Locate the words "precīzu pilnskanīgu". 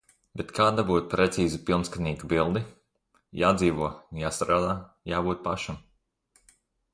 1.09-2.29